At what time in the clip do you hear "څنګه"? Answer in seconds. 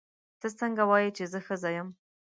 0.59-0.83